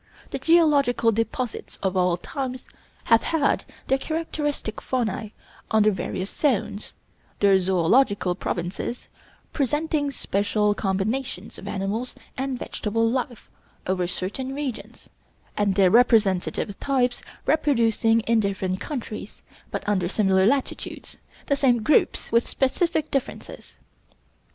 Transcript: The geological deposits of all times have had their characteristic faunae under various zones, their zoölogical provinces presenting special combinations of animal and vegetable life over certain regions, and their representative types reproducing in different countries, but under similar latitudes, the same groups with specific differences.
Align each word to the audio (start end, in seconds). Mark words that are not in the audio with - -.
The 0.31 0.39
geological 0.39 1.11
deposits 1.11 1.77
of 1.83 1.95
all 1.95 2.17
times 2.17 2.67
have 3.03 3.21
had 3.21 3.65
their 3.85 3.99
characteristic 3.99 4.81
faunae 4.81 5.31
under 5.69 5.91
various 5.91 6.31
zones, 6.35 6.95
their 7.39 7.57
zoölogical 7.57 8.33
provinces 8.39 9.09
presenting 9.53 10.09
special 10.09 10.73
combinations 10.73 11.59
of 11.59 11.67
animal 11.67 12.07
and 12.35 12.57
vegetable 12.57 13.07
life 13.07 13.47
over 13.85 14.07
certain 14.07 14.55
regions, 14.55 15.07
and 15.55 15.75
their 15.75 15.91
representative 15.91 16.79
types 16.79 17.21
reproducing 17.45 18.21
in 18.21 18.39
different 18.39 18.79
countries, 18.79 19.43
but 19.69 19.87
under 19.87 20.09
similar 20.09 20.47
latitudes, 20.47 21.17
the 21.45 21.55
same 21.55 21.83
groups 21.83 22.31
with 22.31 22.49
specific 22.49 23.11
differences. 23.11 23.77